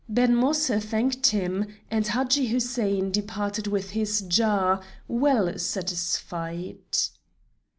[0.09, 6.79] Ben Moïse thanked him, and Hadji Hussein departed with his jar, well satisfied.